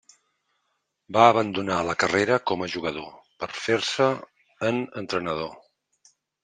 Va 1.17 1.25
abandonar 1.33 1.77
la 1.89 1.95
carrera 2.05 2.39
com 2.53 2.65
a 2.65 2.71
jugador, 2.79 3.13
per 3.45 3.53
a 3.53 3.61
fer-se 3.67 4.11
en 4.73 4.85
entrenador. 5.05 5.57